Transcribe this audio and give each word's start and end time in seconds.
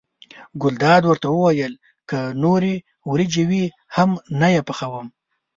ګلداد 0.61 1.03
ورته 1.05 1.27
وویل 1.31 1.73
که 2.09 2.19
نورې 2.43 2.73
وریجې 3.09 3.43
وي 3.49 3.63
هم 3.95 4.09
نه 4.39 4.47
یې 4.53 4.61
پخوم. 4.67 5.07